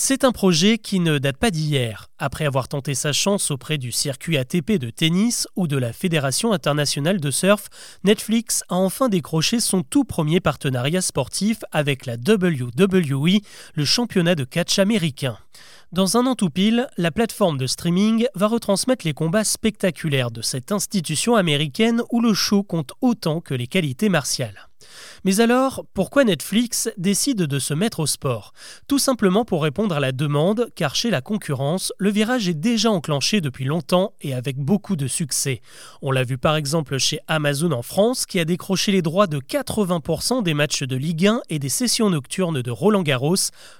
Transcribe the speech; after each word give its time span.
C'est 0.00 0.22
un 0.22 0.30
projet 0.30 0.78
qui 0.78 1.00
ne 1.00 1.18
date 1.18 1.38
pas 1.38 1.50
d'hier. 1.50 2.08
Après 2.20 2.46
avoir 2.46 2.68
tenté 2.68 2.94
sa 2.94 3.12
chance 3.12 3.50
auprès 3.50 3.78
du 3.78 3.90
circuit 3.90 4.38
ATP 4.38 4.78
de 4.78 4.90
tennis 4.90 5.48
ou 5.56 5.66
de 5.66 5.76
la 5.76 5.92
Fédération 5.92 6.52
internationale 6.52 7.20
de 7.20 7.30
surf, 7.32 7.68
Netflix 8.04 8.62
a 8.68 8.76
enfin 8.76 9.08
décroché 9.08 9.58
son 9.58 9.82
tout 9.82 10.04
premier 10.04 10.38
partenariat 10.38 11.00
sportif 11.00 11.64
avec 11.72 12.06
la 12.06 12.14
WWE, 12.14 13.40
le 13.74 13.84
championnat 13.84 14.36
de 14.36 14.44
catch 14.44 14.78
américain. 14.78 15.36
Dans 15.90 16.16
un 16.16 16.26
an 16.26 16.36
tout 16.36 16.50
pile, 16.50 16.86
la 16.96 17.10
plateforme 17.10 17.58
de 17.58 17.66
streaming 17.66 18.28
va 18.36 18.46
retransmettre 18.46 19.04
les 19.04 19.14
combats 19.14 19.42
spectaculaires 19.42 20.30
de 20.30 20.42
cette 20.42 20.70
institution 20.70 21.34
américaine 21.34 22.02
où 22.12 22.20
le 22.20 22.34
show 22.34 22.62
compte 22.62 22.92
autant 23.00 23.40
que 23.40 23.52
les 23.52 23.66
qualités 23.66 24.08
martiales. 24.08 24.67
Mais 25.24 25.40
alors, 25.40 25.84
pourquoi 25.94 26.24
Netflix 26.24 26.88
décide 26.96 27.42
de 27.42 27.58
se 27.58 27.74
mettre 27.74 28.00
au 28.00 28.06
sport? 28.06 28.52
Tout 28.86 28.98
simplement 28.98 29.44
pour 29.44 29.62
répondre 29.62 29.94
à 29.94 30.00
la 30.00 30.12
demande, 30.12 30.70
car 30.74 30.94
chez 30.94 31.10
la 31.10 31.20
concurrence, 31.20 31.92
le 31.98 32.10
virage 32.10 32.48
est 32.48 32.54
déjà 32.54 32.90
enclenché 32.90 33.40
depuis 33.40 33.64
longtemps 33.64 34.12
et 34.20 34.34
avec 34.34 34.58
beaucoup 34.58 34.96
de 34.96 35.06
succès. 35.06 35.60
On 36.02 36.10
l'a 36.10 36.24
vu 36.24 36.38
par 36.38 36.56
exemple 36.56 36.98
chez 36.98 37.20
Amazon 37.26 37.72
en 37.72 37.82
France, 37.82 38.26
qui 38.26 38.40
a 38.40 38.44
décroché 38.44 38.92
les 38.92 39.02
droits 39.02 39.26
de 39.26 39.38
80% 39.38 40.42
des 40.42 40.54
matchs 40.54 40.82
de 40.82 40.96
Ligue 40.96 41.26
1 41.26 41.40
et 41.48 41.58
des 41.58 41.68
sessions 41.68 42.10
nocturnes 42.10 42.62
de 42.62 42.70
Roland 42.70 43.02
Garros. 43.02 43.36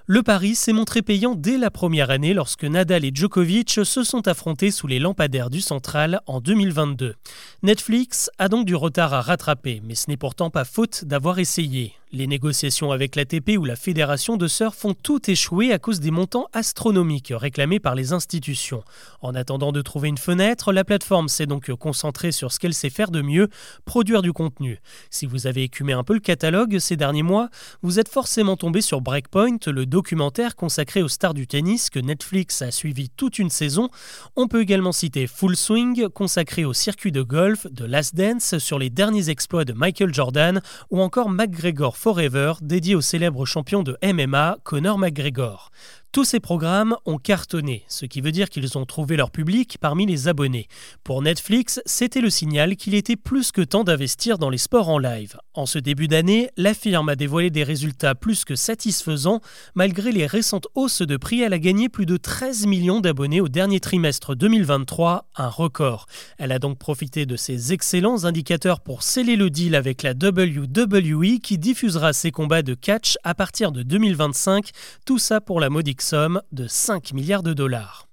Le 0.07 0.23
pari 0.23 0.55
s'est 0.55 0.73
montré 0.73 1.03
payant 1.03 1.35
dès 1.35 1.59
la 1.59 1.71
première 1.71 2.11
année 2.11 2.35
lorsque 2.35 2.65
Nadal 2.65 3.05
et 3.05 3.13
Djokovic 3.15 3.81
se 3.85 4.03
sont 4.03 4.27
affrontés 4.27 4.71
sous 4.71 4.87
les 4.87 4.99
lampadaires 4.99 5.51
du 5.51 5.61
Central 5.61 6.21
en 6.27 6.41
2022. 6.41 7.15
Netflix 7.63 8.31
a 8.39 8.49
donc 8.49 8.65
du 8.65 8.75
retard 8.75 9.13
à 9.13 9.21
rattraper, 9.21 9.81
mais 9.85 9.95
ce 9.95 10.09
n'est 10.09 10.17
pourtant 10.17 10.51
pas 10.51 10.65
faute 10.65 11.05
d'avoir 11.05 11.28
essayé. 11.37 11.98
Les 12.11 12.27
négociations 12.27 12.91
avec 12.91 13.17
l'ATP 13.17 13.59
ou 13.59 13.67
la 13.67 13.77
Fédération 13.77 14.39
de 14.39 14.49
surf 14.49 14.75
font 14.75 14.95
tout 14.95 15.31
échouer 15.31 15.75
à 15.75 15.79
cause 15.79 16.01
des 16.01 16.11
montants 16.11 16.49
astronomiques 16.55 17.35
réclamés 17.37 17.81
par 17.81 17.95
les 17.95 18.15
institutions. 18.15 18.83
En 19.21 19.35
attendant 19.35 19.73
de 19.73 19.83
trouver 19.83 20.09
une 20.09 20.17
fenêtre, 20.17 20.73
la 20.73 20.85
plateforme 20.85 21.29
s'est 21.29 21.45
donc 21.45 21.71
concentrée 21.75 22.33
sur 22.33 22.51
ce 22.51 22.61
qu'elle 22.61 22.73
sait 22.73 22.89
faire 22.89 23.11
de 23.11 23.21
mieux, 23.21 23.49
produire 23.85 24.23
du 24.23 24.33
contenu. 24.33 24.81
Si 25.11 25.27
vous 25.27 25.47
avez 25.47 25.65
écumé 25.65 25.93
un 25.93 26.03
peu 26.03 26.15
le 26.15 26.21
catalogue 26.21 26.79
ces 26.79 26.97
derniers 26.97 27.23
mois, 27.23 27.51
vous 27.83 27.99
êtes 27.99 28.09
forcément 28.09 28.57
tombé 28.57 28.81
sur 28.81 29.03
Breakpoint, 29.03 29.59
le 29.67 29.85
documentaire 29.85 30.57
consacré 30.57 31.03
aux 31.03 31.09
stars 31.09 31.35
du 31.35 31.47
tennis 31.47 31.91
que 31.91 31.99
Netflix 31.99 32.63
a 32.63 32.71
suivi 32.71 33.11
toute 33.11 33.39
une 33.39 33.51
saison. 33.51 33.91
On 34.35 34.49
peut 34.49 34.63
également 34.63 34.93
citer 34.93 35.27
Full 35.27 35.57
Swing, 35.57 36.09
consacré 36.09 36.65
au 36.65 36.73
circuit 36.73 37.13
de 37.13 37.21
golf 37.21 37.67
de 37.71 37.85
Last 37.85 38.15
Dance 38.15 38.57
sur 38.57 38.79
les 38.79 38.89
derniers 38.89 39.29
exploits 39.29 39.67
de 39.67 39.75
Michael 39.75 40.15
Jordan, 40.15 40.63
ou 40.91 41.03
encore 41.03 41.29
McGregor 41.29 41.98
Forever, 42.01 42.53
dédié 42.63 42.95
au 42.95 43.01
célèbre 43.01 43.45
champion 43.45 43.83
de 43.83 43.99
MMA 44.05 44.59
Conor 44.63 44.99
McGregor. 44.99 45.73
Tous 46.11 46.25
ces 46.25 46.41
programmes 46.41 46.97
ont 47.05 47.19
cartonné, 47.19 47.85
ce 47.87 48.07
qui 48.07 48.23
veut 48.23 48.33
dire 48.33 48.49
qu'ils 48.49 48.79
ont 48.79 48.87
trouvé 48.87 49.15
leur 49.15 49.31
public 49.31 49.77
parmi 49.79 50.07
les 50.07 50.27
abonnés. 50.27 50.67
Pour 51.05 51.21
Netflix, 51.21 51.83
c'était 51.85 52.23
le 52.23 52.31
signal 52.31 52.77
qu'il 52.77 52.95
était 52.95 53.15
plus 53.15 53.53
que 53.53 53.61
temps 53.61 53.85
d'investir 53.85 54.39
dans 54.39 54.49
les 54.49 54.57
sports 54.57 54.89
en 54.89 54.99
live. 54.99 55.37
En 55.53 55.67
ce 55.67 55.79
début 55.79 56.09
d'année, 56.09 56.49
la 56.57 56.73
firme 56.73 57.11
a 57.11 57.15
dévoilé 57.15 57.51
des 57.51 57.63
résultats 57.63 58.15
plus 58.15 58.47
que 58.47 58.57
satisfaisants. 58.57 59.43
Malgré 59.75 60.11
les 60.11 60.27
récentes 60.27 60.67
hausses 60.75 61.03
de 61.03 61.19
prix, 61.19 61.43
elle 61.43 61.53
a 61.53 61.59
gagné 61.59 61.91
plus 61.91 62.07
de 62.07 62.17
13 62.17 62.67
millions 62.67 63.01
d'abonnés 63.01 63.43
au 63.43 63.49
dernier 63.49 63.79
trimestre 63.79 64.35
2023, 64.35 65.29
un 65.37 65.49
record. 65.49 66.07
Elle 66.39 66.53
a 66.53 66.59
donc 66.59 66.79
profité 66.79 67.27
de 67.27 67.37
ces 67.37 67.75
excellents 67.75 68.25
indicateurs 68.25 68.81
pour 68.81 69.03
sceller 69.03 69.37
le 69.37 69.51
deal 69.51 69.75
avec 69.75 70.03
la 70.03 70.13
WWE 70.13 71.39
qui 71.43 71.59
diffusera 71.59 72.15
ses 72.15 72.31
combats 72.31 72.63
de 72.63 72.73
catch 72.73 73.19
à 73.25 73.35
partir 73.35 73.73
de 73.73 73.83
2025, 73.83 74.71
tout 75.05 75.19
ça 75.19 75.43
pour 75.43 75.61
la 75.61 75.69
modique 75.69 75.98
somme 76.03 76.43
de 76.53 76.67
5 76.67 77.13
milliards 77.13 77.43
de 77.43 77.53
dollars. 77.55 78.08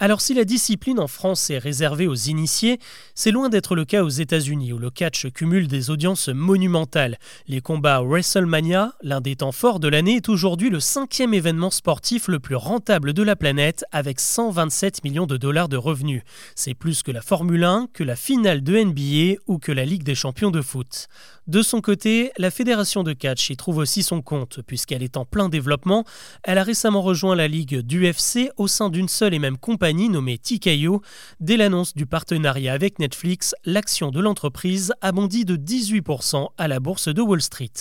Alors 0.00 0.20
si 0.20 0.34
la 0.34 0.44
discipline 0.44 0.98
en 0.98 1.06
France 1.06 1.50
est 1.50 1.58
réservée 1.58 2.08
aux 2.08 2.16
initiés, 2.16 2.80
c'est 3.14 3.30
loin 3.30 3.48
d'être 3.48 3.76
le 3.76 3.84
cas 3.84 4.02
aux 4.02 4.08
États-Unis 4.08 4.72
où 4.72 4.78
le 4.78 4.90
catch 4.90 5.30
cumule 5.30 5.68
des 5.68 5.88
audiences 5.88 6.28
monumentales. 6.28 7.16
Les 7.46 7.60
combats 7.60 8.00
WrestleMania, 8.00 8.94
l'un 9.02 9.20
des 9.20 9.36
temps 9.36 9.52
forts 9.52 9.78
de 9.78 9.86
l'année, 9.86 10.16
est 10.16 10.28
aujourd'hui 10.28 10.68
le 10.68 10.80
cinquième 10.80 11.32
événement 11.32 11.70
sportif 11.70 12.26
le 12.26 12.40
plus 12.40 12.56
rentable 12.56 13.12
de 13.12 13.22
la 13.22 13.36
planète 13.36 13.84
avec 13.92 14.18
127 14.18 15.04
millions 15.04 15.26
de 15.26 15.36
dollars 15.36 15.68
de 15.68 15.76
revenus. 15.76 16.22
C'est 16.56 16.74
plus 16.74 17.04
que 17.04 17.12
la 17.12 17.22
Formule 17.22 17.62
1, 17.62 17.86
que 17.92 18.02
la 18.02 18.16
finale 18.16 18.64
de 18.64 18.76
NBA 18.76 19.42
ou 19.46 19.58
que 19.58 19.70
la 19.70 19.84
Ligue 19.84 20.02
des 20.02 20.16
champions 20.16 20.50
de 20.50 20.60
foot. 20.60 21.06
De 21.46 21.62
son 21.62 21.80
côté, 21.80 22.32
la 22.36 22.50
fédération 22.50 23.04
de 23.04 23.12
catch 23.12 23.50
y 23.50 23.56
trouve 23.56 23.76
aussi 23.76 24.02
son 24.02 24.22
compte 24.22 24.60
puisqu'elle 24.66 25.02
est 25.02 25.16
en 25.16 25.24
plein 25.24 25.48
développement. 25.48 26.04
Elle 26.42 26.58
a 26.58 26.64
récemment 26.64 27.02
rejoint 27.02 27.36
la 27.36 27.46
ligue 27.46 27.80
d'UFC 27.80 28.50
au 28.56 28.66
sein 28.66 28.88
d'une 28.88 29.08
seule 29.08 29.34
et 29.34 29.38
même 29.38 29.58
compagnie 29.58 29.83
nommée 29.92 30.38
TKO. 30.38 31.02
Dès 31.40 31.56
l'annonce 31.56 31.94
du 31.94 32.06
partenariat 32.06 32.72
avec 32.72 32.98
Netflix, 32.98 33.54
l'action 33.64 34.10
de 34.10 34.20
l'entreprise 34.20 34.92
a 35.00 35.12
bondi 35.12 35.44
de 35.44 35.56
18% 35.56 36.48
à 36.56 36.68
la 36.68 36.80
bourse 36.80 37.08
de 37.08 37.20
Wall 37.20 37.42
Street. 37.42 37.72